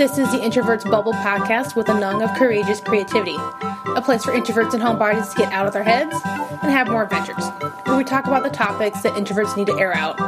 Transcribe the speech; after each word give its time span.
This 0.00 0.16
is 0.16 0.32
the 0.32 0.38
Introverts 0.38 0.90
Bubble 0.90 1.12
podcast 1.12 1.76
with 1.76 1.90
a 1.90 2.00
nung 2.00 2.22
of 2.22 2.30
courageous 2.30 2.80
creativity, 2.80 3.36
a 3.36 4.00
place 4.00 4.24
for 4.24 4.32
introverts 4.32 4.72
and 4.72 4.82
homebodies 4.82 5.30
to 5.32 5.36
get 5.36 5.52
out 5.52 5.66
of 5.66 5.74
their 5.74 5.82
heads 5.82 6.18
and 6.24 6.72
have 6.72 6.88
more 6.88 7.02
adventures, 7.02 7.44
where 7.84 7.98
we 7.98 8.04
talk 8.04 8.26
about 8.26 8.42
the 8.42 8.48
topics 8.48 9.02
that 9.02 9.12
introverts 9.12 9.58
need 9.58 9.66
to 9.66 9.78
air 9.78 9.94
out, 9.94 10.18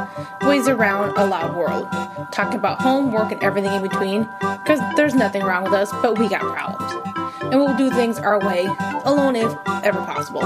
ways 0.43 0.67
around 0.67 1.17
a 1.17 1.25
loud 1.25 1.57
world, 1.57 1.87
talking 2.31 2.59
about 2.59 2.83
home, 2.83 3.11
work, 3.11 3.31
and 3.31 3.41
everything 3.41 3.73
in 3.73 3.81
between, 3.81 4.29
because 4.63 4.79
there's 4.95 5.15
nothing 5.15 5.41
wrong 5.41 5.63
with 5.63 5.73
us, 5.73 5.91
but 6.03 6.19
we 6.19 6.29
got 6.29 6.41
problems. 6.41 6.93
And 7.41 7.55
we'll 7.55 7.75
do 7.75 7.89
things 7.89 8.19
our 8.19 8.39
way, 8.45 8.67
alone 9.05 9.35
if 9.35 9.51
ever 9.83 10.05
possible. 10.05 10.43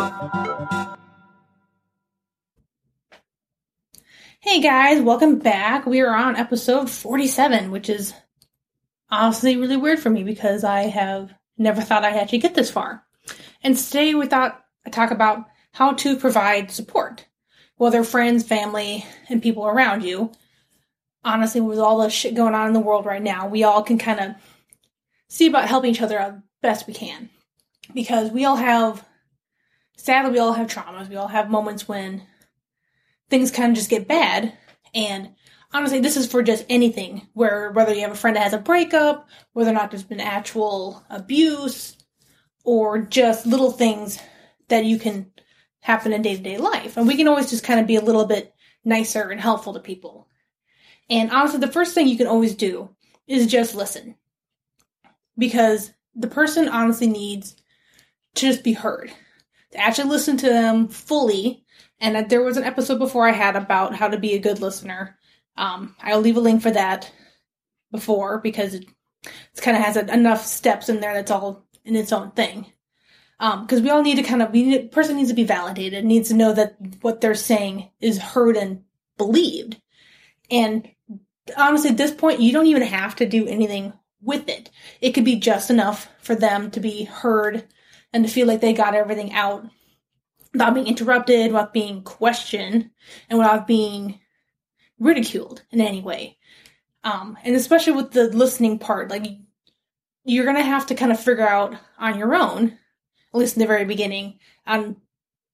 Hey 4.39 4.62
guys, 4.62 5.02
welcome 5.02 5.39
back. 5.39 5.86
We 5.86 6.00
are 6.00 6.16
on 6.16 6.38
episode 6.38 6.89
47, 6.89 7.71
which 7.71 7.89
is 7.89 8.14
honestly 9.10 9.57
really 9.57 9.78
weird 9.78 10.00
for 10.00 10.10
me 10.10 10.24
because 10.24 10.64
I 10.64 10.82
have 10.84 11.34
never 11.57 11.82
thought 11.82 12.04
I'd 12.04 12.16
actually 12.16 12.39
get 12.39 12.56
this 12.56 12.71
far. 12.71 13.04
And 13.64 13.78
today 13.78 14.14
we 14.16 14.28
thought 14.28 14.64
I'd 14.86 14.93
talk 14.93 15.11
about 15.11 15.46
how 15.74 15.93
to 15.93 16.18
provide 16.18 16.71
support, 16.71 17.25
whether 17.75 18.04
friends, 18.04 18.43
family, 18.43 19.06
and 19.30 19.42
people 19.42 19.66
around 19.66 20.04
you. 20.04 20.32
Honestly, 21.24 21.61
with 21.61 21.80
all 21.80 22.00
the 22.00 22.10
shit 22.10 22.36
going 22.36 22.54
on 22.54 22.68
in 22.68 22.74
the 22.74 22.80
world 22.80 23.06
right 23.06 23.21
now, 23.21 23.47
we 23.47 23.64
all 23.64 23.83
can 23.83 23.97
kind 23.97 24.20
of 24.20 24.36
see 25.28 25.47
about 25.47 25.68
helping 25.68 25.92
each 25.92 26.02
other 26.02 26.19
out 26.19 26.36
best 26.61 26.88
we 26.88 26.94
can. 26.94 27.30
Because 27.94 28.32
we 28.32 28.46
all 28.46 28.55
have, 28.55 29.05
sadly, 29.96 30.32
we 30.32 30.39
all 30.39 30.54
have 30.54 30.68
traumas. 30.68 31.10
We 31.10 31.16
all 31.16 31.28
have 31.28 31.50
moments 31.50 31.88
when 31.88 32.23
things 33.30 33.52
kind 33.52 33.72
of 33.72 33.75
just 33.75 33.89
get 33.89 34.08
bad. 34.08 34.53
And 34.94 35.36
honestly, 35.73 36.00
this 36.00 36.17
is 36.17 36.28
for 36.28 36.44
just 36.44 36.66
anything, 36.70 37.28
where 37.34 37.72
whether 37.72 37.94
you 37.94 38.02
have 38.02 38.12
a 38.12 38.16
friend 38.16 38.36
that 38.36 38.44
has 38.44 38.53
a 38.53 38.58
breakup, 38.58 39.28
whether 39.53 39.72
or 39.72 39.73
not 39.73 39.91
there's 39.91 40.03
been 40.03 40.19
actual 40.19 41.03
abuse, 41.09 41.97
or 42.64 43.00
just 43.00 43.45
little 43.45 43.72
things 43.72 44.19
that 44.69 44.86
you 44.86 45.00
can 45.00 45.31
happen 45.80 46.14
in 46.14 46.22
day 46.22 46.36
to 46.36 46.41
day 46.41 46.58
life. 46.58 46.97
And 46.97 47.08
we 47.08 47.16
can 47.16 47.28
always 47.28 47.50
just 47.50 47.64
kind 47.64 47.80
of 47.80 47.88
be 47.88 47.95
a 47.95 48.02
little 48.02 48.25
bit 48.25 48.53
nicer 48.83 49.30
and 49.30 49.39
helpful 49.39 49.73
to 49.73 49.80
people. 49.80 50.28
And 51.09 51.31
honestly, 51.31 51.59
the 51.59 51.72
first 51.72 51.94
thing 51.94 52.08
you 52.08 52.17
can 52.17 52.28
always 52.28 52.56
do 52.56 52.89
is 53.28 53.47
just 53.47 53.75
listen. 53.75 54.16
Because 55.38 55.91
the 56.16 56.28
person 56.28 56.67
honestly 56.67 57.08
needs 57.08 57.56
to 58.36 58.47
just 58.47 58.63
be 58.63 58.73
heard, 58.73 59.11
to 59.72 59.78
actually 59.78 60.09
listen 60.09 60.38
to 60.38 60.47
them 60.47 60.88
fully 60.88 61.66
and 62.00 62.30
there 62.30 62.44
was 62.44 62.58
an 62.58 62.63
episode 62.63 63.00
before 63.00 63.28
I 63.28 63.31
had 63.31 63.56
about 63.56 63.95
how 63.95 64.08
to 64.08 64.19
be 64.19 64.34
a 64.34 64.39
good 64.39 64.59
listener. 64.59 65.16
Um, 65.58 65.95
I'll 66.02 66.22
leave 66.22 66.38
a 66.38 66.41
link 66.41 66.61
for 66.61 66.72
that 66.72 67.11
before 67.91 68.39
because 68.39 68.73
it, 68.73 68.86
kind 69.58 69.75
of 69.75 69.83
has 69.83 69.97
a, 69.97 70.13
enough 70.13 70.45
steps 70.45 70.89
in 70.89 71.00
there 71.00 71.13
that's 71.13 71.31
all 71.31 71.66
in 71.83 71.95
its 71.95 72.11
own 72.11 72.31
thing. 72.31 72.66
Because 73.39 73.80
um, 73.80 73.83
we 73.83 73.89
all 73.89 74.02
need 74.02 74.16
to 74.16 74.23
kind 74.23 74.41
of, 74.41 74.52
we 74.52 74.63
need, 74.63 74.91
person 74.91 75.17
needs 75.17 75.30
to 75.30 75.35
be 75.35 75.44
validated, 75.44 76.03
needs 76.05 76.30
to 76.30 76.35
know 76.35 76.53
that 76.53 76.75
what 77.02 77.22
they're 77.22 77.35
saying 77.35 77.89
is 78.00 78.17
heard 78.17 78.58
and 78.58 78.83
believed. 79.17 79.80
And 80.50 80.89
honestly, 81.55 81.91
at 81.91 81.97
this 81.97 82.11
point, 82.11 82.39
you 82.39 82.52
don't 82.52 82.67
even 82.67 82.81
have 82.81 83.16
to 83.17 83.28
do 83.28 83.47
anything 83.47 83.94
with 84.22 84.50
it. 84.50 84.72
It 85.02 85.11
could 85.11 85.25
be 85.25 85.35
just 85.35 85.69
enough 85.69 86.09
for 86.19 86.35
them 86.35 86.72
to 86.72 86.80
be 86.80 87.03
heard 87.03 87.67
and 88.11 88.25
to 88.25 88.31
feel 88.31 88.47
like 88.47 88.61
they 88.61 88.73
got 88.73 88.95
everything 88.95 89.33
out 89.33 89.66
without 90.53 90.73
being 90.73 90.88
interrupted, 90.88 91.52
without 91.52 91.73
being 91.73 92.02
questioned, 92.02 92.89
and 93.30 93.38
without 93.38 93.67
being 93.67 94.19
ridiculed 95.00 95.64
in 95.72 95.81
any 95.81 96.02
way. 96.02 96.38
Um, 97.03 97.38
and 97.44 97.56
especially 97.56 97.94
with 97.94 98.12
the 98.12 98.30
listening 98.30 98.80
part, 98.80 99.09
like 99.09 99.26
you're 100.23 100.45
gonna 100.45 100.64
have 100.64 100.88
to 100.88 100.95
kind 100.95 101.12
of 101.12 101.20
figure 101.20 101.48
out 101.48 101.76
on 101.98 102.17
your 102.17 102.36
own, 102.36 102.78
at 103.34 103.40
least 103.40 103.56
in 103.56 103.62
the 103.62 103.68
very 103.68 103.86
beginning, 103.86 104.40
on 104.66 104.97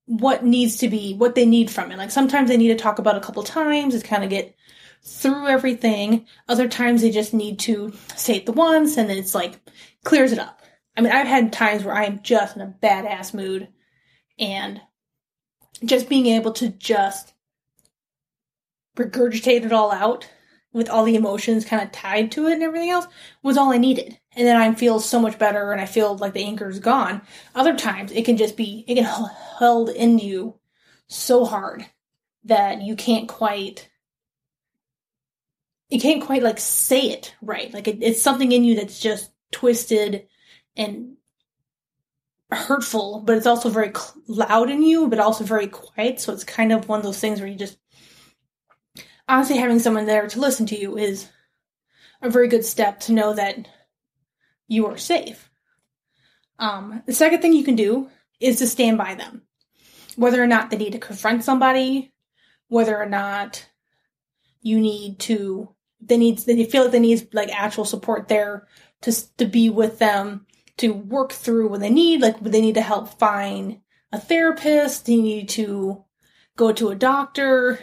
what 0.06 0.44
needs 0.44 0.78
to 0.78 0.90
be, 0.90 1.14
what 1.14 1.36
they 1.36 1.46
need 1.46 1.70
from 1.70 1.92
it. 1.92 1.98
Like 1.98 2.12
sometimes 2.12 2.50
they 2.50 2.58
need 2.58 2.70
to 2.70 2.76
talk 2.76 3.00
about 3.00 3.16
a 3.16 3.22
couple 3.22 3.44
times 3.44 4.00
to 4.00 4.06
kind 4.06 4.24
of 4.24 4.30
get 4.30 4.56
through 5.04 5.48
everything. 5.48 6.26
Other 6.48 6.68
times 6.68 7.02
they 7.02 7.12
just 7.12 7.34
need 7.34 7.60
to 7.60 7.94
say 8.16 8.38
it 8.38 8.46
the 8.46 8.52
once 8.52 8.98
and 8.98 9.10
then 9.10 9.18
it's 9.18 9.36
like 9.36 9.60
clears 10.04 10.32
it 10.32 10.40
up. 10.40 10.62
I 10.96 11.02
mean, 11.02 11.12
I've 11.12 11.28
had 11.28 11.52
times 11.52 11.84
where 11.84 11.96
I'm 11.96 12.22
just 12.22 12.56
in 12.56 12.62
a 12.62 12.76
badass 12.82 13.34
mood 13.34 13.68
and 14.38 14.82
just 15.86 16.10
being 16.10 16.28
able 16.28 16.52
to 16.54 16.70
just 16.70 17.33
regurgitate 18.96 19.66
it 19.66 19.72
all 19.72 19.92
out 19.92 20.30
with 20.74 20.90
all 20.90 21.04
the 21.04 21.16
emotions 21.16 21.66
kind 21.66 21.84
of 21.84 21.92
tied 21.92 22.32
to 22.32 22.48
it 22.48 22.54
and 22.54 22.64
everything 22.64 22.90
else 22.90 23.06
was 23.44 23.58
all 23.58 23.72
I 23.72 23.78
needed. 23.78 24.18
And 24.36 24.48
then 24.48 24.58
I 24.58 24.74
feel 24.74 25.00
so 25.00 25.20
much 25.20 25.38
better 25.38 25.72
and 25.72 25.80
I 25.80 25.86
feel 25.86 26.18
like 26.18 26.34
the 26.34 26.44
anchor 26.44 26.68
is 26.68 26.80
gone. 26.80 27.22
Other 27.54 27.76
times 27.76 28.12
it 28.12 28.26
can 28.26 28.38
just 28.38 28.58
be, 28.58 28.84
it 28.88 28.96
can 28.96 29.30
held 29.60 29.90
in 29.90 30.18
you 30.18 30.56
so 31.08 31.46
hard 31.46 31.86
that 32.46 32.82
you 32.82 32.96
can't 32.96 33.30
quite, 33.30 33.90
you 35.90 36.00
can't 36.00 36.24
quite 36.24 36.42
like 36.42 36.60
say 36.60 37.02
it 37.12 37.36
right. 37.42 37.72
Like 37.72 37.88
it, 37.88 38.00
it's 38.02 38.24
something 38.24 38.52
in 38.52 38.64
you 38.64 38.76
that's 38.76 39.00
just 39.00 39.30
twisted 39.52 40.28
and 40.76 41.18
hurtful, 42.52 43.22
but 43.24 43.38
it's 43.38 43.46
also 43.46 43.70
very 43.70 43.92
cl- 43.94 44.14
loud 44.28 44.72
in 44.72 44.82
you, 44.82 45.08
but 45.08 45.20
also 45.20 45.44
very 45.44 45.68
quiet. 45.68 46.20
So 46.20 46.34
it's 46.34 46.44
kind 46.44 46.72
of 46.72 46.88
one 46.88 47.00
of 47.00 47.06
those 47.06 47.20
things 47.20 47.40
where 47.40 47.50
you 47.50 47.56
just 47.56 47.78
honestly 49.28 49.58
having 49.58 49.80
someone 49.80 50.06
there 50.06 50.28
to 50.28 50.40
listen 50.40 50.66
to 50.68 50.80
you 50.80 50.98
is 50.98 51.28
a 52.22 52.30
very 52.30 52.48
good 52.48 52.66
step 52.66 53.00
to 53.02 53.14
know 53.14 53.34
that 53.34 53.68
you 54.68 54.88
are 54.88 54.98
safe. 54.98 55.50
Um, 56.60 57.04
the 57.06 57.14
second 57.14 57.42
thing 57.42 57.54
you 57.54 57.64
can 57.64 57.76
do 57.76 58.10
is 58.40 58.60
to 58.60 58.68
stand 58.68 58.98
by 58.98 59.16
them, 59.16 59.44
whether 60.16 60.42
or 60.42 60.48
not 60.48 60.70
they 60.70 60.78
need 60.78 60.94
to 60.94 61.00
confront 61.00 61.44
somebody, 61.44 62.14
whether 62.68 62.98
or 62.98 63.06
not 63.06 63.68
you 64.62 64.80
need 64.80 65.20
to 65.20 65.70
they 66.02 66.18
need 66.18 66.38
they 66.40 66.66
feel 66.66 66.84
like 66.84 66.92
they 66.92 67.00
need 67.00 67.34
like 67.34 67.50
actual 67.50 67.86
support 67.86 68.28
there 68.28 68.68
to 69.02 69.12
to 69.38 69.46
be 69.46 69.70
with 69.70 70.00
them 70.00 70.46
to 70.78 70.92
work 70.92 71.32
through 71.32 71.70
what 71.70 71.80
they 71.80 71.90
need. 71.90 72.22
Like 72.22 72.40
they 72.40 72.62
need 72.62 72.76
to 72.76 72.82
help 72.82 73.20
find 73.20 73.80
a 74.12 74.20
therapist, 74.20 75.06
they 75.06 75.18
need 75.18 75.50
to 75.50 76.04
go 76.56 76.72
to 76.72 76.90
a 76.90 76.96
doctor 76.96 77.80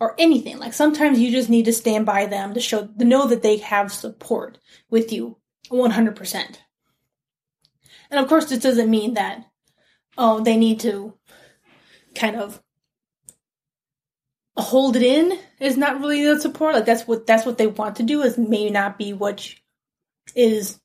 or 0.00 0.14
anything. 0.18 0.58
Like 0.58 0.72
sometimes 0.72 1.20
you 1.20 1.30
just 1.30 1.50
need 1.50 1.66
to 1.66 1.72
stand 1.72 2.06
by 2.06 2.26
them 2.26 2.54
to 2.54 2.60
show 2.60 2.86
to 2.86 3.04
know 3.04 3.28
that 3.28 3.42
they 3.42 3.58
have 3.58 3.92
support 3.92 4.58
with 4.90 5.12
you 5.12 5.36
100%. 5.68 6.56
And 8.10 8.20
of 8.20 8.28
course 8.28 8.46
this 8.46 8.60
doesn't 8.60 8.90
mean 8.90 9.14
that 9.14 9.44
oh 10.18 10.40
they 10.40 10.56
need 10.56 10.80
to 10.80 11.14
kind 12.14 12.36
of 12.36 12.60
hold 14.56 14.96
it 14.96 15.02
in 15.02 15.38
is 15.60 15.76
not 15.76 16.00
really 16.00 16.24
the 16.24 16.40
support. 16.40 16.74
Like 16.74 16.86
that's 16.86 17.06
what 17.06 17.26
that's 17.26 17.46
what 17.46 17.58
they 17.58 17.66
want 17.66 17.96
to 17.96 18.02
do 18.02 18.22
is 18.22 18.38
may 18.38 18.70
not 18.70 18.98
be 18.98 19.12
what 19.12 19.54
is 20.34 20.80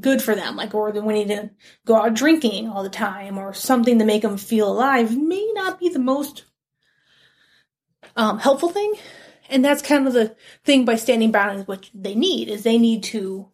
good 0.00 0.20
for 0.20 0.34
them, 0.34 0.56
like, 0.56 0.74
or 0.74 0.90
when 0.90 1.14
need 1.14 1.28
to 1.28 1.50
go 1.86 1.96
out 1.96 2.14
drinking 2.14 2.68
all 2.68 2.82
the 2.82 2.90
time, 2.90 3.38
or 3.38 3.54
something 3.54 3.98
to 3.98 4.04
make 4.04 4.22
them 4.22 4.36
feel 4.36 4.70
alive, 4.70 5.16
may 5.16 5.48
not 5.54 5.78
be 5.78 5.88
the 5.88 5.98
most 5.98 6.44
um, 8.16 8.38
helpful 8.38 8.70
thing. 8.70 8.94
And 9.48 9.64
that's 9.64 9.82
kind 9.82 10.06
of 10.06 10.12
the 10.12 10.34
thing 10.64 10.84
by 10.84 10.96
standing 10.96 11.32
is 11.34 11.68
what 11.68 11.88
they 11.94 12.14
need 12.14 12.48
is 12.48 12.62
they 12.62 12.78
need 12.78 13.04
to 13.04 13.48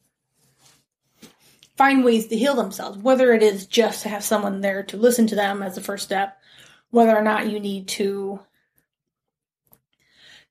find 1.77 2.05
ways 2.05 2.29
to 2.29 2.37
heal 2.37 2.55
themselves, 2.55 2.99
whether 2.99 3.33
it 3.33 3.43
is 3.43 3.67
just 3.67 4.03
to 4.03 4.09
have 4.09 4.25
someone 4.25 4.61
there 4.61 4.83
to 4.85 4.97
listen 4.97 5.27
to 5.27 5.35
them 5.35 5.63
as 5.63 5.75
the 5.75 5.81
first 5.81 6.05
step, 6.05 6.39
whether 6.91 7.17
or 7.17 7.23
not 7.23 7.51
you 7.51 7.61
need 7.61 7.89
to 7.89 8.41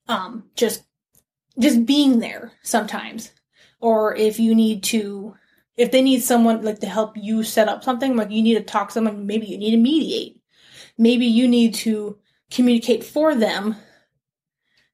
um, 0.08 0.44
just 0.56 0.84
just 1.60 1.86
being 1.86 2.20
there 2.20 2.54
sometimes, 2.64 3.32
or 3.80 4.16
if 4.16 4.40
you 4.40 4.54
need 4.54 4.84
to 4.84 5.36
if 5.78 5.92
they 5.92 6.02
need 6.02 6.22
someone 6.22 6.62
like 6.64 6.80
to 6.80 6.88
help 6.88 7.16
you 7.18 7.44
set 7.44 7.68
up 7.68 7.84
something, 7.84 8.16
like 8.16 8.30
you 8.30 8.44
need 8.44 8.56
to 8.56 8.64
talk 8.64 8.90
to 8.90 8.94
someone, 8.94 9.26
maybe 9.26 9.48
you 9.48 9.58
need 9.58 9.72
to 9.72 9.78
mediate. 9.78 10.40
Maybe 10.98 11.26
you 11.26 11.48
need 11.48 11.74
to 11.76 12.18
communicate 12.52 13.04
for 13.04 13.34
them 13.34 13.76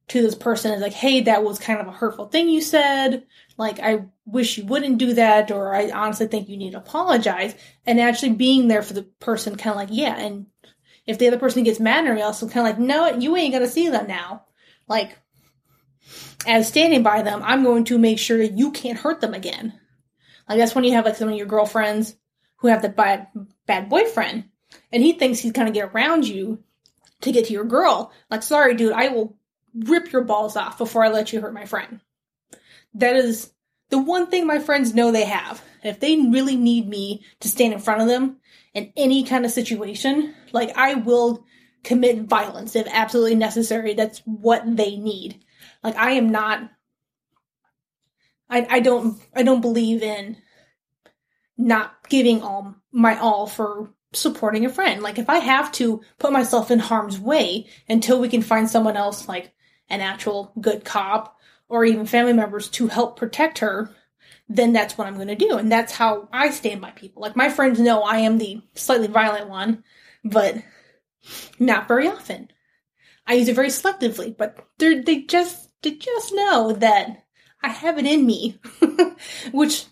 to 0.10 0.22
this 0.22 0.36
person 0.36 0.72
is 0.74 0.82
like, 0.82 0.94
hey, 0.94 1.22
that 1.22 1.44
was 1.44 1.60
kind 1.60 1.80
of 1.80 1.88
a 1.88 1.92
hurtful 1.92 2.28
thing 2.28 2.50
you 2.50 2.62
said. 2.62 3.26
Like, 3.58 3.80
I 3.80 4.06
wish 4.26 4.58
you 4.58 4.66
wouldn't 4.66 5.00
do 5.00 5.14
that, 5.14 5.52
or 5.52 5.76
I 5.76 5.90
honestly 5.90 6.28
think 6.28 6.48
you 6.48 6.58
need 6.58 6.72
to 6.72 6.78
apologize. 6.78 7.56
And 7.86 8.00
actually 8.00 8.34
being 8.34 8.68
there 8.68 8.84
for 8.84 8.94
the 8.94 9.04
person, 9.04 9.58
kind 9.58 9.72
of 9.72 9.78
like, 9.78 9.90
yeah. 9.92 10.18
And 10.18 10.48
if 11.06 11.18
the 11.18 11.28
other 11.28 11.40
person 11.40 11.64
gets 11.64 11.80
mad 11.80 12.08
at 12.08 12.18
you, 12.18 12.24
also 12.24 12.48
kind 12.48 12.68
of 12.68 12.74
like, 12.74 12.80
no, 12.80 13.18
you 13.18 13.36
ain't 13.36 13.54
gonna 13.54 13.68
see 13.68 13.90
them 13.90 14.08
now. 14.08 14.46
Like, 14.88 15.18
as 16.46 16.68
standing 16.68 17.04
by 17.04 17.22
them, 17.22 17.42
I'm 17.44 17.64
going 17.64 17.84
to 17.86 17.98
make 17.98 18.20
sure 18.20 18.42
you 18.42 18.72
can't 18.72 19.00
hurt 19.00 19.22
them 19.22 19.34
again. 19.34 19.78
Like 20.48 20.60
that's 20.60 20.76
when 20.76 20.84
you 20.84 20.94
have 20.94 21.06
like 21.06 21.16
some 21.16 21.30
of 21.30 21.36
your 21.36 21.48
girlfriends 21.48 22.16
who 22.58 22.70
have 22.70 22.82
the 22.82 22.90
bad 22.90 23.28
bad 23.66 23.90
boyfriend, 23.90 24.46
and 24.92 25.04
he 25.04 25.14
thinks 25.14 25.40
he's 25.40 25.52
gonna 25.52 25.72
get 25.72 25.92
around 25.94 26.28
you 26.28 26.64
to 27.22 27.32
get 27.32 27.46
to 27.46 27.54
your 27.54 27.66
girl. 27.66 28.12
Like, 28.30 28.44
sorry, 28.44 28.76
dude, 28.76 28.94
I 28.94 29.10
will 29.10 29.36
rip 29.86 30.12
your 30.12 30.24
balls 30.24 30.56
off 30.56 30.78
before 30.78 31.04
I 31.04 31.10
let 31.10 31.32
you 31.32 31.42
hurt 31.42 31.54
my 31.54 31.66
friend. 31.66 32.02
That 32.94 33.16
is 33.16 33.52
the 33.90 33.98
one 33.98 34.28
thing 34.28 34.46
my 34.46 34.60
friends 34.60 34.94
know 34.94 35.12
they 35.12 35.26
have. 35.26 35.62
If 35.84 36.00
they 36.00 36.16
really 36.16 36.56
need 36.56 36.88
me 36.88 37.24
to 37.40 37.48
stand 37.48 37.74
in 37.74 37.80
front 37.80 38.02
of 38.02 38.08
them 38.08 38.38
in 38.74 38.92
any 38.98 39.24
kind 39.24 39.46
of 39.46 39.52
situation, 39.52 40.34
like 40.52 40.76
I 40.76 40.96
will 40.96 41.46
commit 41.84 42.24
violence 42.24 42.76
if 42.76 42.88
absolutely 42.92 43.36
necessary. 43.36 43.94
That's 43.94 44.20
what 44.26 44.64
they 44.66 44.98
need. 44.98 45.40
Like 45.84 45.96
I 45.96 46.12
am 46.12 46.30
not 46.30 46.70
I 48.50 48.68
I 48.70 48.80
don't 48.80 49.20
I 49.36 49.44
don't 49.44 49.62
believe 49.62 50.02
in 50.02 50.38
not 51.58 52.10
giving 52.10 52.42
all 52.42 52.76
my 52.92 53.18
all 53.18 53.48
for 53.48 53.94
supporting 54.14 54.66
a 54.66 54.70
friend. 54.70 55.02
Like 55.02 55.18
if 55.18 55.30
I 55.30 55.38
have 55.38 55.72
to 55.74 56.02
put 56.20 56.32
myself 56.32 56.72
in 56.72 56.80
harm's 56.80 57.20
way 57.20 57.68
until 57.88 58.20
we 58.20 58.30
can 58.30 58.42
find 58.42 58.70
someone 58.70 58.98
else 58.98 59.28
like 59.28 59.54
an 59.90 60.02
actual 60.02 60.52
good 60.60 60.84
cop 60.86 61.38
or 61.70 61.86
even 61.86 62.06
family 62.06 62.34
members 62.34 62.70
to 62.70 62.88
help 62.88 63.18
protect 63.18 63.60
her, 63.60 63.90
then 64.50 64.74
that's 64.74 64.98
what 64.98 65.08
I'm 65.08 65.16
going 65.16 65.28
to 65.28 65.36
do. 65.36 65.58
And 65.58 65.72
that's 65.72 65.94
how 65.94 66.30
I 66.32 66.50
stand 66.52 66.82
by 66.82 66.92
people. 66.92 67.22
Like 67.22 67.36
my 67.36 67.50
friends 67.50 67.80
know 67.80 68.02
I 68.02 68.20
am 68.20 68.38
the 68.38 68.62
slightly 68.76 69.08
violent 69.08 69.50
one, 69.50 69.84
but 70.24 70.56
not 71.60 71.88
very 71.88 72.08
often. 72.08 72.50
I 73.26 73.34
use 73.34 73.48
it 73.50 73.56
very 73.56 73.68
selectively, 73.68 74.36
but 74.36 74.58
they 74.78 75.24
just 75.24 75.70
they 75.82 75.92
just 75.92 76.34
know 76.34 76.72
that 76.74 77.26
I 77.62 77.70
have 77.70 77.98
it 77.98 78.06
in 78.06 78.26
me, 78.26 78.60
which 79.52 79.86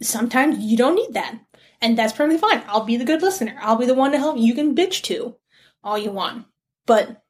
sometimes 0.00 0.58
you 0.58 0.76
don't 0.76 0.94
need 0.94 1.12
that. 1.12 1.38
And 1.82 1.98
that's 1.98 2.14
perfectly 2.14 2.38
fine. 2.38 2.62
I'll 2.66 2.84
be 2.84 2.96
the 2.96 3.04
good 3.04 3.20
listener. 3.20 3.56
I'll 3.60 3.76
be 3.76 3.86
the 3.86 3.94
one 3.94 4.12
to 4.12 4.18
help. 4.18 4.38
You 4.38 4.54
can 4.54 4.74
bitch 4.74 5.02
to 5.02 5.36
all 5.82 5.98
you 5.98 6.10
want. 6.10 6.46
But 6.86 7.23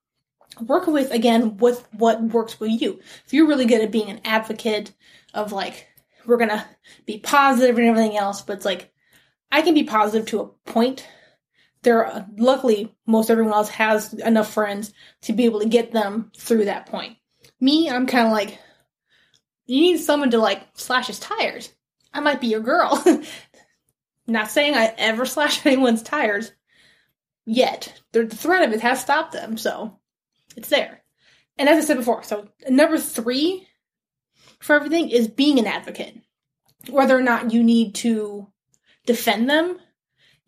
work 0.60 0.86
with, 0.86 1.10
again, 1.10 1.56
with 1.56 1.86
what 1.92 2.22
works 2.22 2.60
with 2.60 2.70
you. 2.70 3.00
If 3.26 3.32
you're 3.32 3.48
really 3.48 3.66
good 3.66 3.82
at 3.82 3.90
being 3.90 4.10
an 4.10 4.20
advocate 4.24 4.92
of 5.32 5.52
like, 5.52 5.88
we're 6.26 6.36
gonna 6.36 6.66
be 7.06 7.18
positive 7.18 7.76
and 7.76 7.86
everything 7.86 8.16
else, 8.16 8.42
but 8.42 8.56
it's 8.56 8.64
like, 8.64 8.92
I 9.50 9.62
can 9.62 9.74
be 9.74 9.84
positive 9.84 10.26
to 10.28 10.40
a 10.40 10.70
point. 10.70 11.06
There, 11.82 12.06
are, 12.06 12.26
luckily, 12.36 12.94
most 13.06 13.30
everyone 13.30 13.52
else 13.52 13.68
has 13.70 14.14
enough 14.14 14.52
friends 14.52 14.92
to 15.22 15.32
be 15.32 15.44
able 15.44 15.60
to 15.60 15.68
get 15.68 15.92
them 15.92 16.32
through 16.36 16.64
that 16.64 16.86
point. 16.86 17.16
Me, 17.60 17.90
I'm 17.90 18.06
kind 18.06 18.26
of 18.26 18.32
like, 18.32 18.58
you 19.66 19.80
need 19.80 19.98
someone 19.98 20.30
to 20.30 20.38
like 20.38 20.62
slash 20.74 21.06
his 21.08 21.18
tires. 21.18 21.72
I 22.12 22.20
might 22.20 22.40
be 22.40 22.48
your 22.48 22.60
girl. 22.60 23.02
Not 24.26 24.50
saying 24.50 24.74
I 24.74 24.94
ever 24.96 25.26
slash 25.26 25.64
anyone's 25.66 26.02
tires 26.02 26.52
yet. 27.46 28.00
The 28.12 28.26
threat 28.26 28.66
of 28.66 28.72
it 28.72 28.80
has 28.80 29.00
stopped 29.00 29.32
them, 29.32 29.56
so 29.56 29.98
it's 30.56 30.68
there. 30.68 31.02
And 31.58 31.68
as 31.68 31.84
I 31.84 31.86
said 31.86 31.96
before, 31.96 32.22
so 32.22 32.48
number 32.68 32.98
three 32.98 33.66
for 34.60 34.74
everything 34.74 35.10
is 35.10 35.28
being 35.28 35.58
an 35.58 35.66
advocate. 35.66 36.20
Whether 36.90 37.16
or 37.16 37.22
not 37.22 37.52
you 37.52 37.62
need 37.62 37.94
to 37.96 38.48
defend 39.06 39.48
them 39.48 39.78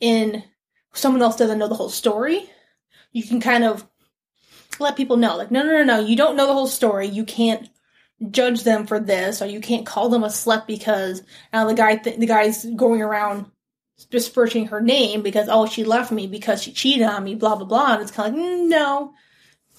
in 0.01 0.43
someone 0.93 1.23
else 1.23 1.37
doesn't 1.37 1.59
know 1.59 1.69
the 1.69 1.75
whole 1.75 1.91
story, 1.91 2.49
you 3.13 3.23
can 3.23 3.41
kind 3.41 3.65
of 3.65 3.87
let 4.79 4.97
people 4.97 5.17
know, 5.17 5.37
like, 5.37 5.51
no, 5.51 5.63
no, 5.63 5.71
no, 5.71 5.85
no, 5.85 6.01
you 6.01 6.17
don't 6.17 6.37
know 6.37 6.47
the 6.47 6.53
whole 6.53 6.67
story. 6.67 7.07
You 7.07 7.25
can't 7.25 7.69
judge 8.31 8.63
them 8.63 8.87
for 8.87 9.01
this, 9.01 9.41
or 9.41 9.47
you 9.47 9.61
can't 9.61 9.87
call 9.87 10.09
them 10.09 10.25
a 10.25 10.29
slut 10.29 10.67
because 10.67 11.23
now 11.53 11.67
the 11.67 11.75
guy, 11.75 11.97
th- 11.97 12.19
the 12.19 12.27
guy's 12.27 12.65
going 12.65 13.01
around 13.01 13.47
dispersing 14.11 14.67
her 14.67 14.81
name 14.81 15.23
because 15.23 15.49
oh 15.49 15.67
she 15.67 15.83
left 15.83 16.13
me 16.13 16.27
because 16.27 16.63
she 16.63 16.73
cheated 16.73 17.07
on 17.07 17.25
me, 17.25 17.35
blah 17.35 17.57
blah 17.57 17.67
blah. 17.67 17.95
And 17.95 18.03
it's 18.03 18.11
kind 18.11 18.35
of 18.35 18.41
like 18.41 18.49
mm, 18.49 18.69
no, 18.69 19.15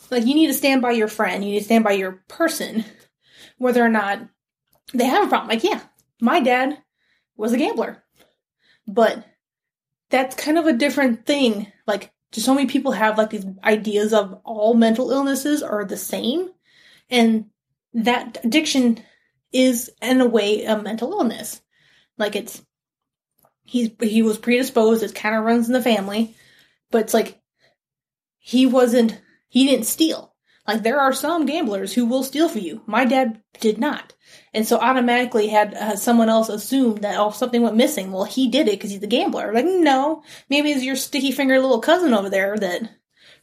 like 0.09 0.25
you 0.25 0.36
need 0.36 0.48
to 0.48 0.54
stand 0.54 0.81
by 0.81 0.92
your 0.92 1.07
friend, 1.07 1.44
you 1.44 1.51
need 1.51 1.59
to 1.59 1.65
stand 1.65 1.83
by 1.83 1.94
your 1.94 2.24
person, 2.27 2.86
whether 3.57 3.83
or 3.83 3.89
not 3.89 4.19
they 4.94 5.06
have 5.06 5.25
a 5.25 5.30
problem. 5.30 5.50
Like 5.50 5.63
yeah, 5.63 5.81
my 6.21 6.39
dad 6.39 6.77
was 7.36 7.54
a 7.54 7.57
gambler, 7.57 8.04
but 8.88 9.25
that's 10.09 10.36
kind 10.36 10.57
of 10.57 10.65
a 10.65 10.74
different 10.74 11.25
thing. 11.25 11.71
Like 11.86 12.12
just 12.31 12.45
so 12.45 12.54
many 12.54 12.68
people 12.68 12.92
have 12.92 13.18
like 13.18 13.30
these 13.30 13.45
ideas 13.63 14.13
of 14.13 14.39
all 14.44 14.74
mental 14.74 15.12
illnesses 15.12 15.63
are 15.63 15.86
the 15.86 15.98
same, 15.98 16.50
and 17.10 17.45
that 17.94 18.44
addiction 18.44 19.00
is 19.51 19.89
in 20.01 20.21
a 20.21 20.25
way 20.25 20.63
a 20.65 20.81
mental 20.81 21.12
illness. 21.12 21.62
Like 22.18 22.36
it's 22.36 22.62
he's 23.63 23.89
he 24.01 24.21
was 24.21 24.38
predisposed. 24.38 25.03
It 25.03 25.15
kind 25.15 25.36
of 25.36 25.44
runs 25.44 25.68
in 25.68 25.74
the 25.74 25.81
family, 25.81 26.36
but 26.92 27.01
it's 27.01 27.13
like 27.13 27.39
he 28.39 28.65
wasn't. 28.65 29.19
He 29.50 29.68
didn't 29.68 29.86
steal. 29.86 30.34
Like 30.68 30.84
there 30.84 31.00
are 31.00 31.14
some 31.14 31.46
gamblers 31.46 31.94
who 31.94 32.06
will 32.06 32.24
steal 32.24 32.50
for 32.50 32.60
you. 32.60 32.82
My 32.86 33.06
dad 33.06 33.42
did 33.62 33.78
not, 33.78 34.14
and 34.54 34.68
so 34.68 34.78
automatically 34.78 35.48
had 35.48 35.74
uh, 35.74 35.96
someone 35.96 36.28
else 36.28 36.50
assume 36.50 36.98
that 36.98 37.18
oh 37.18 37.32
something 37.32 37.62
went 37.62 37.78
missing. 37.78 38.12
Well, 38.12 38.26
he 38.26 38.50
did 38.50 38.68
it 38.68 38.72
because 38.72 38.92
he's 38.92 39.02
a 39.02 39.08
gambler. 39.08 39.54
Like 39.54 39.66
no, 39.66 40.24
maybe 40.50 40.72
it's 40.72 40.84
your 40.84 40.98
sticky 40.98 41.32
finger 41.32 41.60
little 41.60 41.80
cousin 41.80 42.14
over 42.14 42.30
there 42.30 42.58
that 42.58 42.92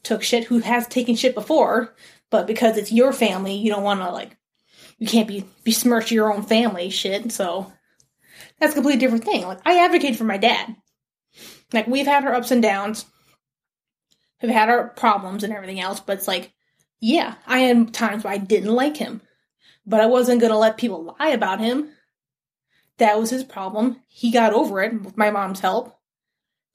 took 0.03 0.23
shit 0.23 0.45
who 0.45 0.59
has 0.59 0.87
taken 0.87 1.17
shit 1.17 1.35
before, 1.35 1.95
but 2.31 2.47
because 2.47 2.77
it's 2.77 2.93
your 2.93 3.12
family, 3.12 3.55
you 3.55 3.71
don't 3.71 3.83
want 3.83 4.01
to 4.01 4.11
like 4.11 4.37
you 4.99 5.06
can't 5.06 5.29
be 5.29 5.45
besmirch 5.65 6.12
your 6.12 6.33
own 6.33 6.43
family 6.43 6.91
shit. 6.91 7.33
So 7.33 7.73
that's 8.61 8.73
a 8.73 8.75
completely 8.75 9.01
different 9.01 9.25
thing. 9.25 9.45
Like 9.45 9.61
I 9.65 9.83
advocate 9.85 10.17
for 10.17 10.25
my 10.25 10.37
dad. 10.37 10.77
Like 11.73 11.87
we've 11.87 12.06
had 12.06 12.25
our 12.25 12.35
ups 12.35 12.51
and 12.51 12.62
downs, 12.62 13.06
have 14.49 14.56
had 14.56 14.69
our 14.69 14.88
problems 14.88 15.44
and 15.44 15.52
everything 15.52 15.81
else, 15.81 16.00
but 16.00 16.19
it's 16.19 16.29
like, 16.29 16.52
yeah, 17.00 17.35
I 17.46 17.61
had 17.61 17.93
times 17.93 18.25
where 18.25 18.32
I 18.32 18.38
didn't 18.38 18.75
like 18.75 18.96
him, 18.96 19.20
but 19.87 20.00
I 20.00 20.06
wasn't 20.06 20.41
gonna 20.41 20.58
let 20.58 20.76
people 20.76 21.17
lie 21.19 21.31
about 21.31 21.61
him. 21.61 21.91
That 22.99 23.19
was 23.19 23.31
his 23.31 23.44
problem. 23.44 24.00
He 24.08 24.31
got 24.31 24.52
over 24.52 24.82
it 24.82 25.02
with 25.02 25.17
my 25.17 25.31
mom's 25.31 25.61
help, 25.61 25.99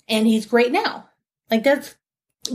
and 0.08 0.28
he's 0.28 0.46
great 0.46 0.72
now. 0.72 1.10
Like 1.50 1.64
that's 1.64 1.96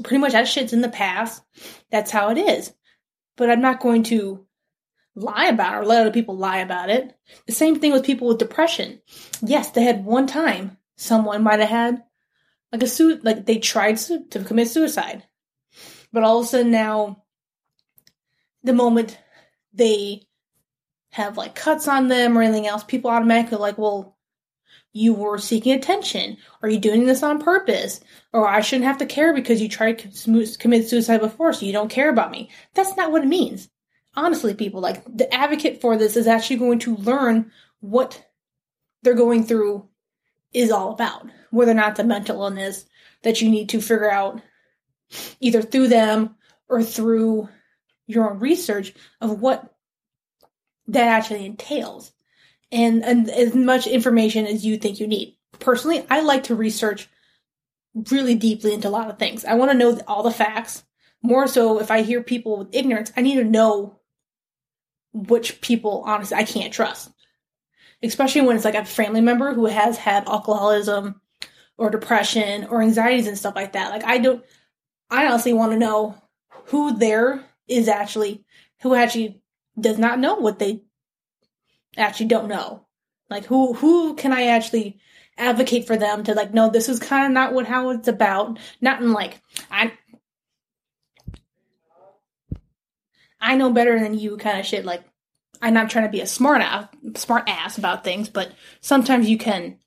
pretty 0.02 0.18
much 0.18 0.32
that 0.32 0.48
shit's 0.48 0.72
in 0.72 0.80
the 0.80 0.88
past. 0.88 1.42
That's 1.90 2.10
how 2.10 2.30
it 2.30 2.38
is. 2.38 2.72
But 3.36 3.50
I'm 3.50 3.60
not 3.60 3.80
going 3.80 4.04
to 4.04 4.46
lie 5.14 5.46
about 5.46 5.74
it 5.74 5.78
or 5.78 5.84
let 5.86 6.02
other 6.02 6.12
people 6.12 6.36
lie 6.36 6.58
about 6.58 6.90
it. 6.90 7.16
The 7.46 7.52
same 7.52 7.78
thing 7.78 7.92
with 7.92 8.04
people 8.04 8.28
with 8.28 8.38
depression. 8.38 9.00
Yes, 9.42 9.70
they 9.70 9.82
had 9.82 10.04
one 10.04 10.26
time 10.26 10.76
someone 10.96 11.42
might 11.42 11.60
have 11.60 11.68
had 11.68 12.04
like 12.74 12.82
a 12.82 12.88
suit, 12.88 13.24
like 13.24 13.46
they 13.46 13.58
tried 13.58 13.96
to, 13.98 14.24
to 14.30 14.44
commit 14.44 14.68
suicide, 14.68 15.24
but 16.12 16.22
all 16.22 16.40
of 16.40 16.44
a 16.44 16.48
sudden 16.48 16.70
now, 16.70 17.24
the 18.62 18.72
moment 18.72 19.18
they 19.72 20.22
have 21.10 21.36
like 21.36 21.54
cuts 21.54 21.88
on 21.88 22.08
them 22.08 22.36
or 22.36 22.42
anything 22.42 22.66
else, 22.66 22.84
people 22.84 23.10
automatically 23.10 23.58
like, 23.58 23.78
well, 23.78 24.16
you 24.92 25.12
were 25.14 25.38
seeking 25.38 25.72
attention. 25.72 26.36
Are 26.62 26.68
you 26.68 26.78
doing 26.78 27.06
this 27.06 27.22
on 27.22 27.42
purpose? 27.42 28.00
Or 28.32 28.46
I 28.46 28.60
shouldn't 28.60 28.86
have 28.86 28.98
to 28.98 29.06
care 29.06 29.34
because 29.34 29.60
you 29.60 29.68
tried 29.68 29.98
to 29.98 30.46
commit 30.58 30.88
suicide 30.88 31.20
before, 31.20 31.52
so 31.52 31.66
you 31.66 31.72
don't 31.72 31.90
care 31.90 32.10
about 32.10 32.30
me. 32.30 32.50
That's 32.74 32.96
not 32.96 33.10
what 33.10 33.22
it 33.22 33.28
means 33.28 33.68
honestly, 34.16 34.54
people, 34.54 34.80
like 34.80 35.04
the 35.06 35.32
advocate 35.32 35.80
for 35.80 35.96
this 35.96 36.16
is 36.16 36.26
actually 36.26 36.56
going 36.56 36.78
to 36.80 36.96
learn 36.96 37.50
what 37.80 38.24
they're 39.02 39.14
going 39.14 39.44
through 39.44 39.88
is 40.54 40.70
all 40.70 40.92
about, 40.92 41.26
whether 41.50 41.72
or 41.72 41.74
not 41.74 41.96
the 41.96 42.04
mental 42.04 42.42
illness 42.42 42.86
that 43.22 43.42
you 43.42 43.50
need 43.50 43.68
to 43.70 43.80
figure 43.80 44.10
out 44.10 44.40
either 45.40 45.60
through 45.60 45.88
them 45.88 46.36
or 46.68 46.82
through 46.82 47.48
your 48.06 48.30
own 48.30 48.38
research 48.38 48.94
of 49.20 49.40
what 49.40 49.74
that 50.86 51.08
actually 51.08 51.44
entails 51.44 52.12
and, 52.70 53.04
and 53.04 53.30
as 53.30 53.54
much 53.54 53.86
information 53.86 54.46
as 54.46 54.64
you 54.64 54.76
think 54.76 55.00
you 55.00 55.06
need. 55.06 55.36
Personally, 55.58 56.04
I 56.10 56.20
like 56.20 56.44
to 56.44 56.54
research 56.54 57.08
really 58.10 58.34
deeply 58.34 58.74
into 58.74 58.88
a 58.88 58.90
lot 58.90 59.10
of 59.10 59.18
things. 59.18 59.44
I 59.44 59.54
want 59.54 59.70
to 59.70 59.78
know 59.78 59.98
all 60.06 60.22
the 60.22 60.30
facts. 60.30 60.84
More 61.22 61.46
so, 61.46 61.80
if 61.80 61.90
I 61.90 62.02
hear 62.02 62.22
people 62.22 62.58
with 62.58 62.74
ignorance, 62.74 63.12
I 63.16 63.22
need 63.22 63.36
to 63.36 63.44
know 63.44 63.98
which 65.14 65.60
people 65.60 66.02
honestly 66.04 66.36
I 66.36 66.44
can't 66.44 66.72
trust. 66.72 67.10
Especially 68.04 68.42
when 68.42 68.56
it's 68.56 68.64
like 68.64 68.74
a 68.74 68.84
family 68.84 69.20
member 69.20 69.52
who 69.54 69.66
has 69.66 69.96
had 69.96 70.28
alcoholism 70.28 71.20
or 71.76 71.90
depression 71.90 72.66
or 72.66 72.82
anxieties 72.82 73.26
and 73.26 73.38
stuff 73.38 73.56
like 73.56 73.72
that. 73.72 73.90
Like 73.90 74.04
I 74.04 74.18
don't 74.18 74.44
I 75.10 75.26
honestly 75.26 75.52
want 75.52 75.72
to 75.72 75.78
know 75.78 76.14
who 76.66 76.96
there 76.96 77.44
is 77.66 77.88
actually 77.88 78.44
who 78.82 78.94
actually 78.94 79.42
does 79.78 79.98
not 79.98 80.18
know 80.18 80.36
what 80.36 80.58
they 80.58 80.82
actually 81.96 82.26
don't 82.26 82.48
know. 82.48 82.86
Like 83.30 83.46
who 83.46 83.72
who 83.72 84.14
can 84.14 84.32
I 84.32 84.46
actually 84.46 84.98
advocate 85.36 85.86
for 85.86 85.96
them 85.96 86.22
to 86.24 86.34
like 86.34 86.54
no 86.54 86.70
this 86.70 86.88
is 86.88 87.00
kind 87.00 87.26
of 87.26 87.32
not 87.32 87.52
what 87.52 87.66
how 87.66 87.90
it's 87.90 88.08
about. 88.08 88.58
Not 88.80 89.00
in 89.00 89.12
like 89.12 89.40
I 89.70 89.92
I 93.44 93.56
know 93.56 93.70
better 93.70 94.00
than 94.00 94.18
you 94.18 94.38
kind 94.38 94.58
of 94.58 94.64
shit. 94.64 94.86
Like, 94.86 95.04
I'm 95.64 95.72
not 95.72 95.88
trying 95.88 96.04
to 96.04 96.12
be 96.12 96.20
a 96.20 96.26
smart 96.26 96.60
ass, 96.60 96.88
smart 97.16 97.48
ass 97.48 97.78
about 97.78 98.04
things, 98.04 98.28
but 98.28 98.52
sometimes 98.82 99.30
you 99.30 99.38
can 99.38 99.78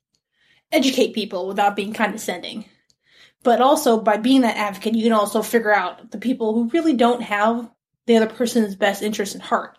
educate 0.72 1.14
people 1.14 1.46
without 1.46 1.76
being 1.76 1.92
condescending. 1.92 2.64
But 3.44 3.60
also 3.60 4.00
by 4.00 4.16
being 4.16 4.40
that 4.40 4.56
advocate, 4.56 4.96
you 4.96 5.04
can 5.04 5.12
also 5.12 5.40
figure 5.40 5.72
out 5.72 6.10
the 6.10 6.18
people 6.18 6.52
who 6.52 6.68
really 6.70 6.94
don't 6.94 7.22
have 7.22 7.70
the 8.06 8.16
other 8.16 8.26
person's 8.26 8.74
best 8.74 9.04
interest 9.04 9.36
in 9.36 9.40
heart, 9.40 9.78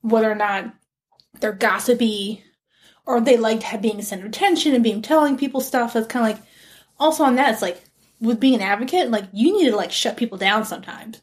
whether 0.00 0.28
or 0.28 0.34
not 0.34 0.74
they're 1.38 1.52
gossipy 1.52 2.42
or 3.06 3.20
they 3.20 3.36
like 3.36 3.62
being 3.80 4.02
center 4.02 4.24
of 4.24 4.30
attention 4.30 4.74
and 4.74 4.82
being 4.82 5.00
telling 5.00 5.38
people 5.38 5.60
stuff. 5.60 5.94
It's 5.94 6.08
kind 6.08 6.28
of 6.28 6.36
like 6.36 6.48
also 6.98 7.22
on 7.22 7.36
that, 7.36 7.52
it's 7.52 7.62
like 7.62 7.80
with 8.20 8.40
being 8.40 8.56
an 8.56 8.62
advocate, 8.62 9.12
like 9.12 9.26
you 9.32 9.56
need 9.56 9.70
to 9.70 9.76
like 9.76 9.92
shut 9.92 10.16
people 10.16 10.38
down 10.38 10.64
sometimes 10.64 11.22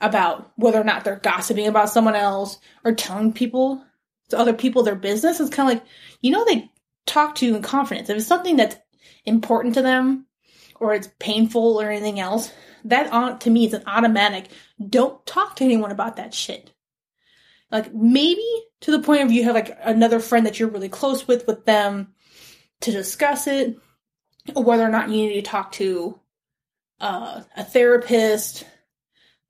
about 0.00 0.52
whether 0.56 0.80
or 0.80 0.84
not 0.84 1.04
they're 1.04 1.16
gossiping 1.16 1.66
about 1.66 1.90
someone 1.90 2.14
else 2.14 2.58
or 2.84 2.92
telling 2.92 3.32
people 3.32 3.84
to 4.28 4.38
other 4.38 4.52
people 4.52 4.82
their 4.82 4.94
business. 4.94 5.40
It's 5.40 5.50
kind 5.50 5.70
of 5.70 5.78
like 5.78 5.86
you 6.20 6.30
know 6.30 6.44
they 6.44 6.70
talk 7.06 7.36
to 7.36 7.46
you 7.46 7.56
in 7.56 7.62
confidence. 7.62 8.08
If 8.08 8.16
it's 8.18 8.26
something 8.26 8.56
that's 8.56 8.76
important 9.24 9.74
to 9.74 9.82
them 9.82 10.26
or 10.76 10.94
it's 10.94 11.08
painful 11.18 11.80
or 11.80 11.90
anything 11.90 12.20
else, 12.20 12.52
that 12.84 13.12
on 13.12 13.38
to 13.40 13.50
me 13.50 13.66
is 13.66 13.74
an 13.74 13.82
automatic. 13.86 14.48
Don't 14.88 15.24
talk 15.26 15.56
to 15.56 15.64
anyone 15.64 15.90
about 15.90 16.16
that 16.16 16.34
shit. 16.34 16.72
Like 17.70 17.92
maybe 17.92 18.46
to 18.80 18.90
the 18.90 19.00
point 19.00 19.22
of 19.22 19.32
you 19.32 19.44
have 19.44 19.54
like 19.54 19.76
another 19.82 20.20
friend 20.20 20.46
that 20.46 20.58
you're 20.58 20.70
really 20.70 20.88
close 20.88 21.26
with 21.26 21.46
with 21.46 21.64
them 21.64 22.14
to 22.80 22.92
discuss 22.92 23.46
it, 23.46 23.76
or 24.54 24.62
whether 24.62 24.84
or 24.84 24.90
not 24.90 25.10
you 25.10 25.16
need 25.26 25.34
to 25.34 25.42
talk 25.42 25.72
to 25.72 26.18
uh, 27.00 27.42
a 27.56 27.64
therapist, 27.64 28.64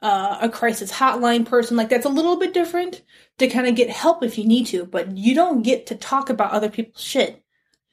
uh, 0.00 0.38
a 0.40 0.48
crisis 0.48 0.92
hotline 0.92 1.44
person. 1.44 1.76
Like 1.76 1.88
that's 1.88 2.06
a 2.06 2.10
little 2.10 2.36
bit 2.36 2.54
different 2.54 3.02
to 3.38 3.48
kind 3.48 3.66
of 3.66 3.74
get 3.74 3.90
help 3.90 4.22
if 4.22 4.38
you 4.38 4.46
need 4.46 4.66
to, 4.68 4.84
but 4.84 5.16
you 5.16 5.34
don't 5.34 5.62
get 5.62 5.86
to 5.86 5.94
talk 5.94 6.30
about 6.30 6.52
other 6.52 6.70
people's 6.70 7.02
shit 7.02 7.42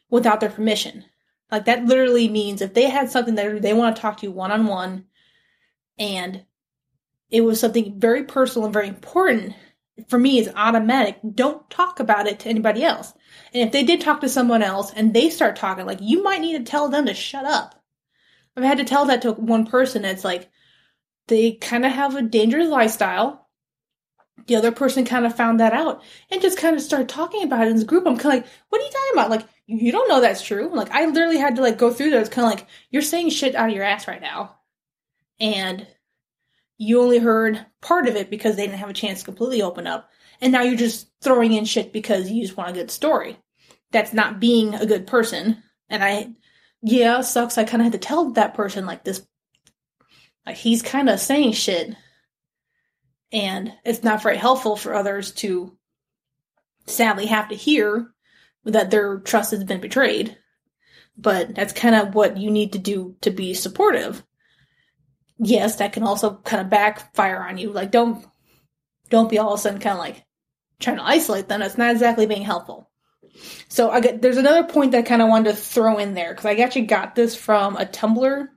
without 0.09 0.39
their 0.39 0.50
permission. 0.50 1.05
Like 1.51 1.65
that 1.65 1.85
literally 1.85 2.27
means 2.27 2.62
if 2.62 2.74
they 2.74 2.89
had 2.89 3.09
something 3.09 3.35
that 3.35 3.62
they 3.62 3.74
want 3.74 3.95
to 3.95 4.01
talk 4.01 4.17
to 4.17 4.25
you 4.25 4.31
one 4.31 4.51
on 4.51 4.67
one 4.67 5.05
and 5.97 6.43
it 7.29 7.41
was 7.41 7.59
something 7.59 8.00
very 8.00 8.24
personal 8.24 8.65
and 8.65 8.74
very 8.74 8.88
important, 8.88 9.53
for 10.07 10.19
me 10.19 10.39
is 10.39 10.51
automatic. 10.55 11.17
Don't 11.33 11.67
talk 11.69 12.00
about 12.00 12.27
it 12.27 12.39
to 12.39 12.50
anybody 12.50 12.83
else. 12.83 13.13
And 13.53 13.63
if 13.63 13.71
they 13.71 13.83
did 13.83 14.01
talk 14.01 14.21
to 14.21 14.29
someone 14.29 14.62
else 14.62 14.91
and 14.93 15.13
they 15.13 15.29
start 15.29 15.55
talking, 15.55 15.85
like 15.85 16.00
you 16.01 16.24
might 16.24 16.41
need 16.41 16.57
to 16.57 16.69
tell 16.69 16.89
them 16.89 17.05
to 17.05 17.13
shut 17.13 17.45
up. 17.45 17.81
I've 18.57 18.63
had 18.63 18.77
to 18.77 18.85
tell 18.85 19.05
that 19.05 19.21
to 19.24 19.33
one 19.33 19.65
person. 19.65 20.05
It's 20.05 20.24
like 20.24 20.50
they 21.27 21.53
kind 21.53 21.86
of 21.86 21.91
have 21.91 22.15
a 22.15 22.22
dangerous 22.22 22.70
lifestyle. 22.70 23.48
The 24.48 24.55
other 24.55 24.72
person 24.72 25.05
kind 25.05 25.25
of 25.25 25.36
found 25.36 25.60
that 25.60 25.74
out 25.74 26.03
and 26.29 26.41
just 26.41 26.60
kind 26.60 26.75
of 26.75 26.82
started 26.82 27.10
talking 27.10 27.44
about 27.44 27.65
it 27.65 27.70
in 27.70 27.75
this 27.75 27.86
group. 27.86 28.05
I'm 28.05 28.17
kind 28.17 28.38
of 28.38 28.44
like, 28.44 28.53
what 28.70 28.82
are 28.82 28.86
you 28.86 28.91
talking 28.91 29.13
about? 29.13 29.29
Like, 29.32 29.48
you 29.65 29.91
don't 29.91 30.08
know 30.08 30.22
that's 30.22 30.44
true. 30.44 30.70
Like, 30.72 30.91
I 30.91 31.05
literally 31.05 31.38
had 31.38 31.55
to 31.55 31.62
like 31.62 31.77
go 31.77 31.91
through 31.91 32.12
those. 32.12 32.29
Kind 32.29 32.46
of 32.46 32.51
like, 32.51 32.67
you're 32.91 33.01
saying 33.01 33.29
shit 33.29 33.55
out 33.55 33.70
of 33.70 33.75
your 33.75 33.86
ass 33.86 34.08
right 34.08 34.22
now. 34.22 34.58
And 35.39 35.88
you 36.77 37.01
only 37.01 37.20
heard 37.20 37.65
part 37.82 38.08
of 38.08 38.15
it 38.15 38.29
because 38.29 38.55
they 38.55 38.65
didn't 38.67 38.79
have 38.79 38.89
a 38.89 38.94
chance 38.94 39.20
to 39.20 39.25
completely 39.25 39.62
open 39.62 39.88
up. 39.88 40.10
And 40.41 40.51
now 40.51 40.62
you're 40.62 40.77
just 40.77 41.10
throwing 41.22 41.53
in 41.53 41.65
shit 41.65 41.94
because 41.94 42.29
you 42.29 42.44
just 42.44 42.58
want 42.58 42.70
a 42.70 42.74
good 42.74 42.91
story. 42.91 43.38
That's 43.91 44.13
not 44.13 44.39
being 44.39 44.75
a 44.75 44.86
good 44.86 45.08
person. 45.08 45.63
And 45.89 46.03
I, 46.03 46.34
yeah, 46.82 47.22
sucks. 47.22 47.58
I 47.58 47.63
kind 47.63 47.82
of 47.82 47.86
had 47.86 47.94
to 47.94 47.98
tell 47.98 48.32
that 48.32 48.53
person 48.53 48.86
like 48.86 49.03
this. 49.03 49.25
Like 50.45 50.57
he's 50.57 50.81
kind 50.81 51.09
of 51.09 51.19
saying 51.19 51.53
shit. 51.53 51.95
And 53.31 53.73
it's 53.83 54.03
not 54.03 54.23
very 54.23 54.37
helpful 54.37 54.75
for 54.75 54.93
others 54.93 55.31
to 55.33 55.77
sadly 56.85 57.25
have 57.25 57.49
to 57.49 57.55
hear 57.55 58.07
that 58.65 58.91
their 58.91 59.19
trust 59.19 59.51
has 59.51 59.63
been 59.63 59.81
betrayed. 59.81 60.37
But 61.17 61.55
that's 61.55 61.73
kind 61.73 61.95
of 61.95 62.13
what 62.13 62.37
you 62.37 62.51
need 62.51 62.73
to 62.73 62.79
do 62.79 63.15
to 63.21 63.31
be 63.31 63.53
supportive 63.53 64.23
yes, 65.37 65.77
that 65.77 65.93
can 65.93 66.03
also 66.03 66.35
kind 66.37 66.61
of 66.61 66.69
backfire 66.69 67.43
on 67.43 67.57
you. 67.57 67.71
Like, 67.71 67.91
don't 67.91 68.25
don't 69.09 69.29
be 69.29 69.37
all 69.37 69.53
of 69.53 69.59
a 69.59 69.61
sudden 69.61 69.79
kind 69.79 69.93
of 69.93 69.99
like 69.99 70.25
trying 70.79 70.97
to 70.97 71.03
isolate 71.03 71.47
them. 71.47 71.59
That's 71.59 71.77
not 71.77 71.91
exactly 71.91 72.25
being 72.25 72.41
helpful. 72.41 72.89
So 73.67 73.91
I 73.91 73.99
get 73.99 74.21
there's 74.21 74.37
another 74.37 74.63
point 74.63 74.91
that 74.91 74.99
I 74.99 75.01
kind 75.03 75.21
of 75.21 75.29
wanted 75.29 75.51
to 75.51 75.57
throw 75.57 75.97
in 75.97 76.13
there 76.13 76.33
because 76.33 76.45
I 76.45 76.55
actually 76.55 76.83
got 76.85 77.15
this 77.15 77.35
from 77.35 77.75
a 77.75 77.85
Tumblr 77.85 78.47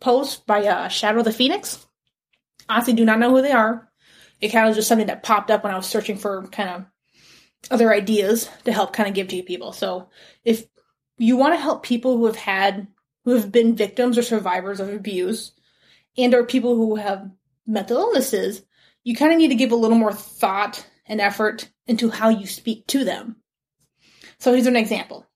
post 0.00 0.46
by 0.46 0.66
uh, 0.66 0.88
Shadow 0.88 1.20
of 1.20 1.24
the 1.24 1.32
Phoenix. 1.32 1.86
Honestly, 2.68 2.92
do 2.92 3.04
not 3.04 3.18
know 3.18 3.30
who 3.30 3.42
they 3.42 3.52
are. 3.52 3.90
It 4.40 4.48
kind 4.48 4.66
of 4.66 4.70
was 4.70 4.76
just 4.76 4.88
something 4.88 5.06
that 5.06 5.22
popped 5.22 5.50
up 5.50 5.64
when 5.64 5.72
I 5.72 5.76
was 5.76 5.86
searching 5.86 6.18
for 6.18 6.46
kind 6.48 6.68
of 6.68 6.84
other 7.70 7.92
ideas 7.92 8.48
to 8.64 8.72
help 8.72 8.92
kind 8.92 9.08
of 9.08 9.14
give 9.14 9.28
to 9.28 9.42
people. 9.42 9.72
So 9.72 10.10
if 10.44 10.66
you 11.18 11.36
want 11.36 11.54
to 11.54 11.60
help 11.60 11.82
people 11.82 12.16
who 12.16 12.26
have 12.26 12.36
had 12.36 12.88
who 13.24 13.32
have 13.32 13.50
been 13.50 13.74
victims 13.74 14.16
or 14.16 14.22
survivors 14.22 14.78
of 14.78 14.88
abuse, 14.88 15.52
and 16.16 16.32
or 16.32 16.44
people 16.44 16.76
who 16.76 16.94
have 16.94 17.28
mental 17.66 17.98
illnesses, 17.98 18.62
you 19.02 19.16
kind 19.16 19.32
of 19.32 19.38
need 19.38 19.48
to 19.48 19.56
give 19.56 19.72
a 19.72 19.76
little 19.76 19.98
more 19.98 20.12
thought 20.12 20.86
and 21.06 21.20
effort 21.20 21.68
into 21.86 22.10
how 22.10 22.28
you 22.28 22.46
speak 22.46 22.86
to 22.88 23.04
them. 23.04 23.36
So 24.38 24.52
here's 24.52 24.66
an 24.66 24.76
example. 24.76 25.26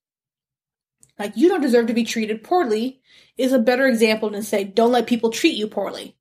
Like, 1.20 1.36
you 1.36 1.50
don't 1.50 1.60
deserve 1.60 1.88
to 1.88 1.92
be 1.92 2.04
treated 2.04 2.42
poorly 2.42 3.02
is 3.36 3.52
a 3.52 3.58
better 3.58 3.86
example 3.86 4.30
than 4.30 4.42
say, 4.42 4.64
don't 4.64 4.90
let 4.90 5.06
people 5.06 5.28
treat 5.28 5.54
you 5.54 5.66
poorly. 5.66 6.16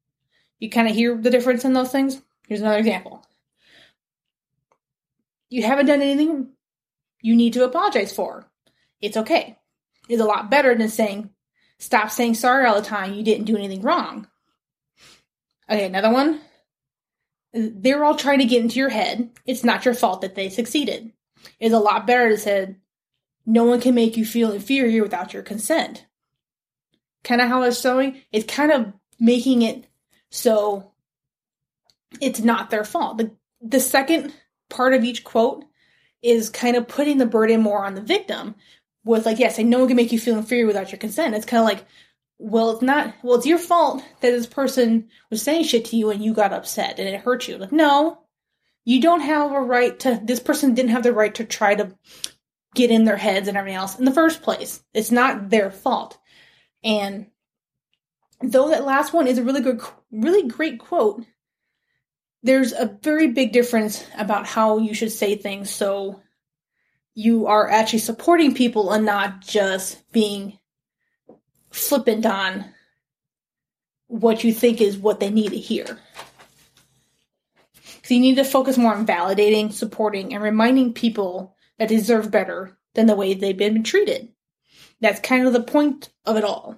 You 0.59 0.69
kind 0.69 0.89
of 0.89 0.93
hear 0.93 1.15
the 1.15 1.29
difference 1.29 1.63
in 1.63 1.71
those 1.71 1.89
things? 1.89 2.21
Here's 2.49 2.59
another 2.59 2.79
example. 2.79 3.25
You 5.47 5.63
haven't 5.63 5.85
done 5.85 6.01
anything 6.01 6.49
you 7.21 7.33
need 7.33 7.53
to 7.53 7.63
apologize 7.63 8.13
for. 8.13 8.45
It's 8.99 9.15
okay. 9.15 9.57
It's 10.09 10.21
a 10.21 10.25
lot 10.25 10.51
better 10.51 10.75
than 10.75 10.89
saying, 10.89 11.29
stop 11.77 12.11
saying 12.11 12.33
sorry 12.33 12.65
all 12.65 12.75
the 12.75 12.85
time, 12.85 13.13
you 13.13 13.23
didn't 13.23 13.45
do 13.45 13.55
anything 13.55 13.81
wrong. 13.81 14.27
Okay, 15.69 15.85
another 15.85 16.11
one. 16.11 16.41
They're 17.53 18.03
all 18.03 18.15
trying 18.15 18.39
to 18.39 18.45
get 18.45 18.61
into 18.61 18.79
your 18.79 18.89
head. 18.89 19.29
It's 19.45 19.63
not 19.63 19.85
your 19.85 19.93
fault 19.93 20.19
that 20.21 20.35
they 20.35 20.49
succeeded. 20.49 21.13
It's 21.57 21.73
a 21.73 21.79
lot 21.79 22.05
better 22.05 22.27
to 22.27 22.37
say, 22.37 22.75
no 23.49 23.63
one 23.63 23.81
can 23.81 23.95
make 23.95 24.15
you 24.15 24.23
feel 24.23 24.51
inferior 24.51 25.01
without 25.01 25.33
your 25.33 25.41
consent. 25.41 26.05
Kind 27.23 27.41
of 27.41 27.49
how 27.49 27.63
it's 27.63 27.81
showing. 27.81 28.21
It's 28.31 28.45
kind 28.45 28.71
of 28.71 28.93
making 29.19 29.63
it 29.63 29.87
so 30.29 30.91
it's 32.21 32.41
not 32.41 32.69
their 32.69 32.83
fault. 32.83 33.17
The, 33.17 33.31
the 33.59 33.79
second 33.79 34.35
part 34.69 34.93
of 34.93 35.03
each 35.03 35.23
quote 35.23 35.65
is 36.21 36.51
kind 36.51 36.75
of 36.75 36.87
putting 36.87 37.17
the 37.17 37.25
burden 37.25 37.59
more 37.59 37.83
on 37.83 37.95
the 37.95 38.01
victim 38.01 38.53
with 39.03 39.25
like, 39.25 39.39
yes, 39.39 39.57
I 39.57 39.63
know 39.63 39.79
one 39.79 39.87
can 39.87 39.97
make 39.97 40.11
you 40.11 40.19
feel 40.19 40.37
inferior 40.37 40.67
without 40.67 40.91
your 40.91 40.99
consent. 40.99 41.33
It's 41.33 41.45
kind 41.45 41.59
of 41.59 41.65
like, 41.65 41.87
well, 42.37 42.69
it's 42.69 42.83
not, 42.83 43.15
well, 43.23 43.37
it's 43.37 43.47
your 43.47 43.57
fault 43.57 44.03
that 44.21 44.29
this 44.29 44.45
person 44.45 45.07
was 45.31 45.41
saying 45.41 45.63
shit 45.63 45.85
to 45.85 45.97
you 45.97 46.11
and 46.11 46.23
you 46.23 46.35
got 46.35 46.53
upset 46.53 46.99
and 46.99 47.09
it 47.09 47.21
hurt 47.21 47.47
you. 47.47 47.57
Like, 47.57 47.71
no, 47.71 48.19
you 48.85 49.01
don't 49.01 49.21
have 49.21 49.51
a 49.51 49.59
right 49.59 49.97
to, 50.01 50.21
this 50.23 50.39
person 50.39 50.75
didn't 50.75 50.91
have 50.91 51.03
the 51.03 51.13
right 51.13 51.33
to 51.33 51.45
try 51.45 51.73
to 51.73 51.95
get 52.75 52.91
in 52.91 53.05
their 53.05 53.17
heads 53.17 53.47
and 53.47 53.57
everything 53.57 53.77
else 53.77 53.97
in 53.97 54.05
the 54.05 54.11
first 54.11 54.41
place. 54.41 54.83
It's 54.93 55.11
not 55.11 55.49
their 55.49 55.71
fault. 55.71 56.17
And 56.83 57.27
though 58.41 58.69
that 58.69 58.85
last 58.85 59.13
one 59.13 59.27
is 59.27 59.37
a 59.37 59.43
really 59.43 59.61
good, 59.61 59.81
really 60.11 60.47
great 60.47 60.79
quote, 60.79 61.25
there's 62.43 62.71
a 62.71 62.97
very 63.01 63.27
big 63.27 63.51
difference 63.51 64.05
about 64.17 64.45
how 64.45 64.77
you 64.77 64.93
should 64.93 65.11
say 65.11 65.35
things 65.35 65.69
so 65.69 66.21
you 67.15 67.47
are 67.47 67.69
actually 67.69 67.99
supporting 67.99 68.53
people 68.53 68.91
and 68.91 69.05
not 69.05 69.41
just 69.41 70.09
being 70.13 70.57
flippant 71.71 72.25
on 72.25 72.65
what 74.07 74.43
you 74.43 74.53
think 74.53 74.79
is 74.79 74.97
what 74.97 75.19
they 75.19 75.29
need 75.29 75.49
to 75.49 75.57
hear. 75.57 75.99
So 78.03 78.13
you 78.13 78.21
need 78.21 78.35
to 78.35 78.43
focus 78.43 78.77
more 78.77 78.95
on 78.95 79.05
validating, 79.05 79.71
supporting, 79.71 80.33
and 80.33 80.41
reminding 80.41 80.93
people 80.93 81.55
that 81.79 81.89
deserve 81.89 82.29
better 82.29 82.77
than 82.93 83.07
the 83.07 83.15
way 83.15 83.33
they've 83.33 83.57
been 83.57 83.83
treated. 83.83 84.29
That's 85.01 85.19
kind 85.21 85.47
of 85.47 85.53
the 85.53 85.63
point 85.63 86.09
of 86.25 86.37
it 86.37 86.43
all. 86.43 86.77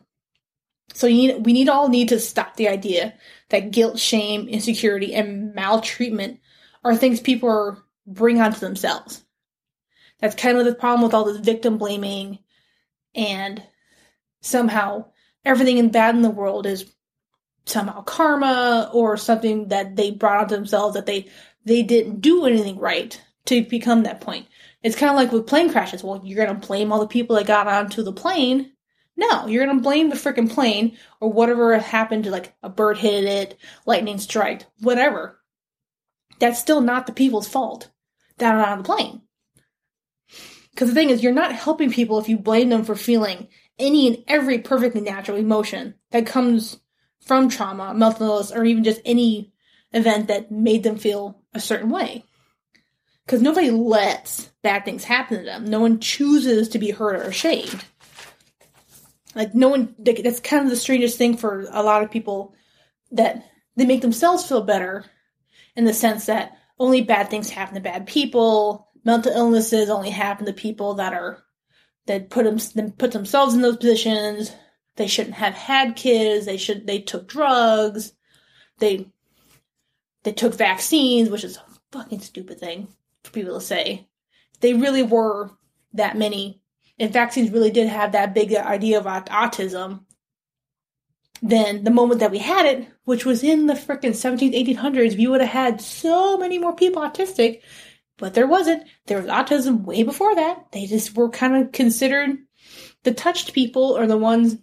So 0.94 1.08
need, 1.08 1.46
we 1.46 1.54
need 1.54 1.70
all 1.70 1.90
need 1.90 2.10
to 2.10 2.20
stop 2.20 2.56
the 2.56 2.68
idea 2.68 3.14
that 3.50 3.72
guilt, 3.72 4.00
shame, 4.00 4.48
insecurity, 4.48 5.14
and 5.14 5.54
maltreatment 5.56 6.40
are 6.84 6.96
things 6.96 7.20
people 7.20 7.82
bring 8.06 8.40
onto 8.40 8.60
themselves. 8.60 9.24
That's 10.20 10.36
kind 10.36 10.58
of 10.58 10.66
the 10.66 10.76
problem 10.76 11.04
with 11.04 11.14
all 11.14 11.26
this 11.26 11.38
victim 11.38 11.78
blaming 11.78 12.40
and 13.16 13.62
somehow 14.42 15.06
everything 15.44 15.90
bad 15.90 16.16
in 16.16 16.22
the 16.22 16.30
world 16.30 16.66
is 16.66 16.92
somehow 17.66 18.02
karma 18.04 18.90
or 18.94 19.18
something 19.18 19.70
that 19.70 19.96
they 19.96 20.12
brought 20.12 20.44
onto 20.44 20.56
themselves 20.56 20.96
that 20.96 21.06
they 21.06 21.28
they 21.64 21.84
didn't 21.84 22.22
do 22.22 22.46
anything 22.46 22.80
right 22.80 23.22
to 23.46 23.64
become 23.64 24.04
that 24.04 24.22
point. 24.22 24.48
It's 24.84 24.96
kind 24.96 25.10
of 25.10 25.16
like 25.16 25.32
with 25.32 25.48
plane 25.48 25.72
crashes. 25.72 26.04
Well, 26.04 26.22
you're 26.24 26.46
gonna 26.46 26.60
blame 26.60 26.92
all 26.92 27.00
the 27.00 27.08
people 27.08 27.36
that 27.36 27.48
got 27.48 27.68
onto 27.68 28.04
the 28.04 28.14
plane. 28.14 28.72
No, 29.16 29.48
you're 29.48 29.66
gonna 29.66 29.82
blame 29.82 30.10
the 30.10 30.16
freaking 30.16 30.50
plane 30.50 30.98
or 31.20 31.32
whatever 31.32 31.78
happened 31.78 32.24
to 32.24 32.32
like 32.32 32.54
a 32.64 32.70
bird 32.70 32.98
hit 32.98 33.24
it, 33.26 33.58
lightning 33.86 34.18
strike, 34.18 34.66
whatever. 34.80 35.40
That's 36.40 36.60
still 36.60 36.82
not 36.82 37.06
the 37.06 37.14
people's 37.14 37.48
fault 37.48 37.92
that 38.38 38.56
are 38.56 38.66
on 38.66 38.80
the 38.80 38.84
plane. 38.84 39.22
Because 40.72 40.90
the 40.90 40.96
thing 40.96 41.10
is, 41.10 41.22
you're 41.22 41.34
not 41.34 41.54
helping 41.54 41.92
people 41.92 42.18
if 42.18 42.30
you 42.30 42.38
blame 42.38 42.70
them 42.70 42.84
for 42.84 42.96
feeling 42.96 43.50
any 43.78 44.08
and 44.08 44.24
every 44.28 44.60
perfectly 44.60 45.02
natural 45.02 45.38
emotion 45.38 45.96
that 46.12 46.26
comes 46.26 46.80
from 47.26 47.50
trauma, 47.50 47.94
mental 47.94 48.28
illness, 48.28 48.52
or 48.52 48.66
even 48.66 48.84
just 48.84 49.02
any 49.06 49.54
event 49.94 50.28
that 50.28 50.52
made 50.52 50.84
them 50.84 50.98
feel 50.98 51.42
a 51.54 51.60
certain 51.60 51.90
way. 51.90 52.24
Because 53.32 53.42
nobody 53.42 53.72
lets 53.72 54.48
bad 54.62 54.84
things 54.84 55.06
happen 55.06 55.38
to 55.38 55.46
them. 55.46 55.64
No 55.64 55.80
one 55.80 56.02
chooses 56.02 56.68
to 56.68 56.80
be 56.80 56.92
hurt 56.92 57.16
or 57.16 57.30
ashamed. 57.30 57.86
Like 59.34 59.56
no 59.56 59.70
one. 59.70 59.96
That's 59.98 60.42
kind 60.42 60.66
of 60.66 60.70
the 60.70 60.76
strangest 60.76 61.18
thing 61.18 61.38
for 61.38 61.66
a 61.72 61.82
lot 61.82 62.04
of 62.04 62.12
people 62.12 62.54
that 63.12 63.50
they 63.78 63.86
make 63.86 64.02
themselves 64.02 64.46
feel 64.46 64.64
better 64.64 65.06
in 65.78 65.86
the 65.86 65.94
sense 65.94 66.26
that 66.26 66.58
only 66.78 67.00
bad 67.00 67.30
things 67.30 67.50
happen 67.50 67.76
to 67.76 67.80
bad 67.80 68.06
people. 68.06 68.90
Mental 69.06 69.32
illnesses 69.32 69.90
only 69.90 70.10
happen 70.10 70.46
to 70.46 70.52
people 70.52 70.96
that 70.96 71.14
are 71.14 71.42
that 72.08 72.30
put 72.30 72.44
them 72.44 72.92
put 72.92 73.14
themselves 73.14 73.54
in 73.54 73.62
those 73.62 73.78
positions. 73.78 74.52
They 74.98 75.08
shouldn't 75.08 75.36
have 75.36 75.54
had 75.54 75.96
kids. 75.96 76.46
They 76.46 76.58
should. 76.58 76.86
They 76.86 77.00
took 77.00 77.30
drugs. 77.30 78.12
They 78.80 79.10
they 80.24 80.34
took 80.34 80.54
vaccines, 80.54 81.30
which 81.30 81.46
is 81.46 81.56
a 81.56 81.64
fucking 81.94 82.20
stupid 82.20 82.60
thing 82.60 82.90
for 83.24 83.32
people 83.32 83.60
to 83.60 83.66
say. 83.66 84.08
They 84.60 84.74
really 84.74 85.04
were 85.04 85.52
that 85.94 86.18
many. 86.18 86.62
If 86.98 87.12
vaccines 87.12 87.52
really 87.52 87.72
did 87.72 87.88
have 87.88 88.12
that 88.12 88.34
big 88.34 88.54
idea 88.54 89.00
of 89.00 89.06
autism, 89.06 90.06
then 91.42 91.84
the 91.84 91.90
moment 91.90 92.20
that 92.20 92.30
we 92.32 92.38
had 92.38 92.68
it, 92.68 92.88
which 93.06 93.26
was 93.26 93.44
in 93.44 93.66
the 93.66 93.74
frickin' 93.74 94.12
17th, 94.12 94.78
1800s, 94.78 95.18
we 95.18 95.26
would 95.26 95.42
have 95.42 95.50
had 95.50 95.82
so 95.82 96.38
many 96.38 96.60
more 96.60 96.76
people 96.76 97.02
autistic, 97.02 97.62
but 98.18 98.36
there 98.36 98.46
wasn't. 98.46 98.84
There 99.08 99.18
was 99.20 99.26
autism 99.26 99.84
way 99.84 100.04
before 100.04 100.36
that. 100.36 100.72
They 100.72 100.86
just 100.86 101.16
were 101.16 101.30
kind 101.30 101.56
of 101.56 101.72
considered 101.72 102.38
the 103.04 103.14
touched 103.14 103.54
people 103.54 103.98
or 103.98 104.06
the 104.06 104.18
ones 104.18 104.58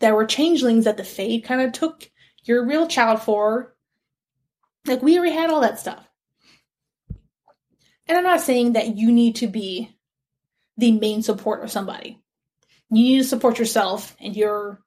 that 0.00 0.14
were 0.14 0.26
changelings 0.26 0.84
that 0.84 0.98
the 0.98 1.04
Fae 1.04 1.40
kind 1.42 1.62
of 1.62 1.72
took 1.72 2.10
your 2.44 2.66
real 2.66 2.86
child 2.86 3.22
for. 3.22 3.74
Like, 4.84 5.00
we 5.02 5.16
already 5.16 5.34
had 5.34 5.48
all 5.48 5.62
that 5.62 5.78
stuff. 5.78 6.06
And 8.12 8.18
I'm 8.18 8.24
not 8.24 8.42
saying 8.42 8.74
that 8.74 8.98
you 8.98 9.10
need 9.10 9.36
to 9.36 9.46
be 9.46 9.96
the 10.76 10.92
main 10.92 11.22
support 11.22 11.64
of 11.64 11.70
somebody. 11.70 12.20
You 12.90 13.02
need 13.02 13.18
to 13.20 13.24
support 13.24 13.58
yourself 13.58 14.14
and 14.20 14.36
your 14.36 14.82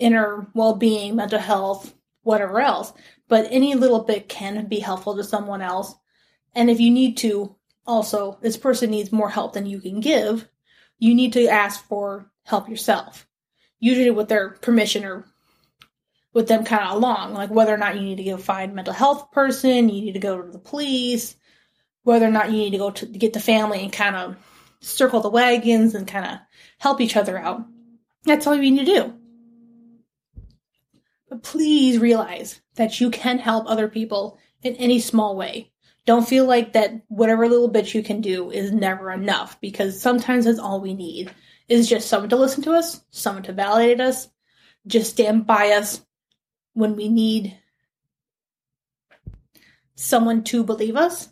inner 0.00 0.48
well 0.52 0.74
being, 0.74 1.14
mental 1.14 1.38
health, 1.38 1.94
whatever 2.24 2.58
else. 2.58 2.92
But 3.28 3.46
any 3.52 3.76
little 3.76 4.02
bit 4.02 4.28
can 4.28 4.66
be 4.66 4.80
helpful 4.80 5.14
to 5.14 5.22
someone 5.22 5.62
else. 5.62 5.94
And 6.52 6.68
if 6.68 6.80
you 6.80 6.90
need 6.90 7.16
to, 7.18 7.54
also, 7.86 8.40
this 8.42 8.56
person 8.56 8.90
needs 8.90 9.12
more 9.12 9.30
help 9.30 9.52
than 9.52 9.66
you 9.66 9.80
can 9.80 10.00
give, 10.00 10.48
you 10.98 11.14
need 11.14 11.34
to 11.34 11.46
ask 11.46 11.86
for 11.86 12.28
help 12.42 12.68
yourself. 12.68 13.24
Usually 13.78 14.10
with 14.10 14.28
their 14.28 14.48
permission 14.48 15.04
or 15.04 15.26
with 16.32 16.48
them 16.48 16.64
kind 16.64 16.82
of 16.82 16.96
along, 16.96 17.34
like 17.34 17.50
whether 17.50 17.72
or 17.72 17.78
not 17.78 17.94
you 17.94 18.02
need 18.02 18.16
to 18.16 18.24
go 18.24 18.36
find 18.36 18.72
a 18.72 18.74
mental 18.74 18.94
health 18.94 19.30
person, 19.30 19.88
you 19.88 20.02
need 20.02 20.14
to 20.14 20.18
go 20.18 20.42
to 20.42 20.50
the 20.50 20.58
police, 20.58 21.36
whether 22.04 22.26
or 22.26 22.30
not 22.30 22.50
you 22.50 22.58
need 22.58 22.70
to 22.70 22.78
go 22.78 22.90
to 22.90 23.06
get 23.06 23.32
the 23.32 23.40
family 23.40 23.82
and 23.82 23.92
kind 23.92 24.16
of 24.16 24.36
circle 24.80 25.20
the 25.20 25.30
wagons 25.30 25.94
and 25.94 26.06
kind 26.06 26.26
of 26.26 26.38
help 26.78 27.00
each 27.00 27.16
other 27.16 27.38
out. 27.38 27.64
That's 28.24 28.46
all 28.46 28.54
you 28.54 28.70
need 28.70 28.84
to 28.84 28.84
do. 28.84 29.14
But 31.28 31.42
please 31.42 31.98
realize 31.98 32.60
that 32.74 33.00
you 33.00 33.10
can 33.10 33.38
help 33.38 33.64
other 33.66 33.88
people 33.88 34.38
in 34.62 34.74
any 34.76 34.98
small 34.98 35.36
way. 35.36 35.70
Don't 36.04 36.28
feel 36.28 36.46
like 36.46 36.72
that 36.72 37.02
whatever 37.08 37.48
little 37.48 37.68
bit 37.68 37.94
you 37.94 38.02
can 38.02 38.20
do 38.20 38.50
is 38.50 38.72
never 38.72 39.12
enough 39.12 39.60
because 39.60 40.00
sometimes 40.00 40.44
that's 40.44 40.58
all 40.58 40.80
we 40.80 40.94
need 40.94 41.32
is 41.68 41.88
just 41.88 42.08
someone 42.08 42.28
to 42.30 42.36
listen 42.36 42.62
to 42.64 42.72
us, 42.72 43.04
someone 43.10 43.44
to 43.44 43.52
validate 43.52 44.00
us, 44.00 44.28
just 44.86 45.12
stand 45.12 45.46
by 45.46 45.70
us 45.70 46.04
when 46.74 46.96
we 46.96 47.08
need 47.08 47.56
someone 49.94 50.42
to 50.42 50.64
believe 50.64 50.96
us 50.96 51.28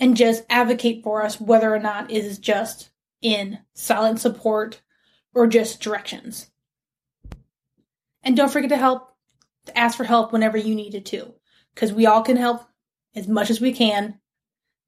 and 0.00 0.16
just 0.16 0.44
advocate 0.48 1.02
for 1.02 1.22
us 1.22 1.40
whether 1.40 1.74
or 1.74 1.78
not 1.78 2.10
it 2.10 2.24
is 2.24 2.38
just 2.38 2.90
in 3.20 3.58
silent 3.74 4.20
support 4.20 4.80
or 5.34 5.46
just 5.46 5.80
directions. 5.80 6.50
And 8.22 8.36
don't 8.36 8.50
forget 8.50 8.70
to 8.70 8.76
help 8.76 9.14
to 9.66 9.78
ask 9.78 9.96
for 9.96 10.04
help 10.04 10.32
whenever 10.32 10.56
you 10.56 10.74
need 10.74 10.94
it 10.94 11.06
to. 11.06 11.34
Because 11.74 11.92
we 11.92 12.06
all 12.06 12.22
can 12.22 12.36
help 12.36 12.62
as 13.14 13.28
much 13.28 13.50
as 13.50 13.60
we 13.60 13.72
can 13.72 14.18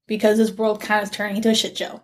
because 0.07 0.37
this 0.37 0.51
world 0.51 0.81
kind 0.81 1.01
of 1.01 1.09
is 1.09 1.15
turning 1.15 1.37
into 1.37 1.49
a 1.49 1.55
shit 1.55 1.77
show. 1.77 2.03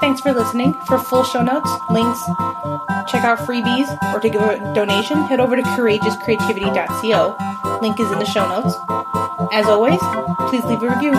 Thanks 0.00 0.20
for 0.20 0.32
listening. 0.32 0.72
For 0.86 0.98
full 0.98 1.24
show 1.24 1.42
notes, 1.42 1.70
links, 1.90 2.20
check 3.10 3.24
out 3.24 3.38
freebies, 3.38 4.14
or 4.14 4.20
to 4.20 4.28
give 4.28 4.40
a 4.40 4.74
donation, 4.74 5.22
head 5.22 5.40
over 5.40 5.56
to 5.56 5.62
courageouscreativity.co. 5.62 7.78
Link 7.82 8.00
is 8.00 8.10
in 8.10 8.18
the 8.18 8.24
show 8.24 8.48
notes. 8.48 8.74
As 9.52 9.66
always, 9.66 10.00
please 10.48 10.64
leave 10.64 10.82
a 10.82 10.88
review. 10.88 11.12